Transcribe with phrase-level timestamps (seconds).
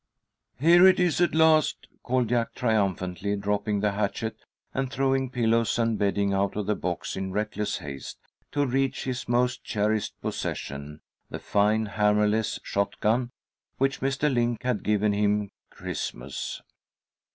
[0.59, 4.35] "Here it is at last," called Jack, triumphantly, dropping the hatchet
[4.73, 8.17] and throwing pillows and bedding out of the box in reckless haste
[8.51, 13.29] to reach his most cherished possession, the fine hammerless shotgun
[13.77, 14.33] which Mr.
[14.33, 16.63] Link had given him Christmas.